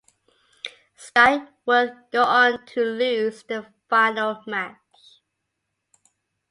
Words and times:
Sky 0.95 1.47
would 1.67 1.95
go 2.11 2.23
on 2.23 2.65
to 2.65 2.81
lose 2.83 3.43
the 3.43 3.67
final 3.87 4.41
match. 4.47 5.21